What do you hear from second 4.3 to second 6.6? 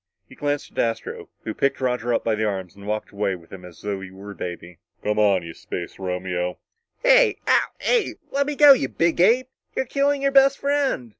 a baby. "Come on, you space Romeo!"